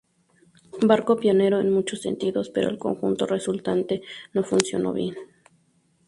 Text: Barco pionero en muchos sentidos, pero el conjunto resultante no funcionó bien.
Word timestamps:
Barco 0.81 1.15
pionero 1.15 1.59
en 1.59 1.71
muchos 1.71 2.01
sentidos, 2.01 2.49
pero 2.49 2.69
el 2.71 2.79
conjunto 2.79 3.27
resultante 3.27 4.01
no 4.33 4.41
funcionó 4.43 4.93
bien. 4.93 5.13